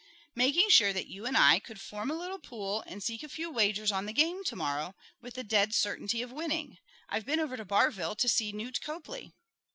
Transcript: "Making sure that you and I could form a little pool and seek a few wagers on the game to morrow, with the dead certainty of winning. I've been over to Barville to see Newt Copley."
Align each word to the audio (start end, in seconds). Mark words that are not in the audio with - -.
"Making 0.33 0.71
sure 0.71 0.93
that 0.93 1.09
you 1.09 1.27
and 1.27 1.37
I 1.37 1.59
could 1.59 1.79
form 1.79 2.09
a 2.09 2.15
little 2.17 2.39
pool 2.39 2.81
and 2.87 3.03
seek 3.03 3.21
a 3.21 3.29
few 3.29 3.51
wagers 3.51 3.91
on 3.91 4.07
the 4.07 4.13
game 4.13 4.43
to 4.45 4.55
morrow, 4.55 4.95
with 5.21 5.35
the 5.35 5.43
dead 5.43 5.75
certainty 5.75 6.23
of 6.23 6.31
winning. 6.31 6.79
I've 7.07 7.27
been 7.27 7.39
over 7.39 7.55
to 7.55 7.65
Barville 7.65 8.15
to 8.15 8.27
see 8.27 8.51
Newt 8.51 8.81
Copley." 8.81 9.31